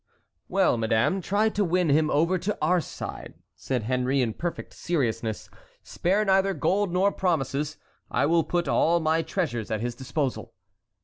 [0.47, 5.47] "Well, madame, try to win him over to our side," said Henry, in perfect seriousness.
[5.83, 7.77] "Spare neither gold nor promises;
[8.09, 10.55] I will put all my treasures at his disposal."